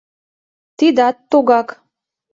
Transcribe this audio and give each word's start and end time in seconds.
Тидат 0.77 1.17
тугак. 1.31 1.69